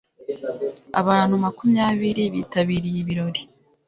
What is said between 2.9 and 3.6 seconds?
ibirori